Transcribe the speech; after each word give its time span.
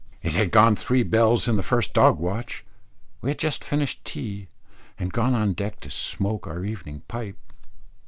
It 0.23 0.33
had 0.33 0.49
gone 0.49 0.75
three 0.75 1.03
bells 1.03 1.47
in 1.47 1.57
the 1.57 1.61
first 1.61 1.93
dog 1.93 2.17
watch; 2.17 2.65
we 3.21 3.29
had 3.29 3.37
just 3.37 3.63
finished 3.63 4.03
tea, 4.03 4.47
and 4.97 5.13
gone 5.13 5.35
on 5.35 5.53
deck 5.53 5.79
to 5.81 5.91
smoke 5.91 6.47
our 6.47 6.65
evening 6.65 7.03
pipe. 7.07 7.37